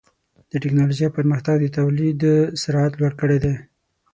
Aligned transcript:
د 0.51 0.53
ټکنالوجۍ 0.63 1.07
پرمختګ 1.17 1.55
د 1.59 1.67
تولید 1.79 2.19
سرعت 2.61 2.91
لوړ 2.99 3.13
کړی 3.21 3.37
دی. 3.43 3.53